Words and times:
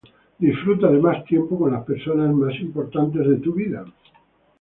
Disfruta 0.39 0.89
de 0.89 0.97
más 0.97 1.23
tiempo 1.25 1.59
con 1.59 1.73
las 1.73 1.83
personas 1.85 2.33
más 2.33 2.59
importantes 2.59 3.21
de 3.23 3.35
tu 3.37 3.53
vida. 3.53 3.85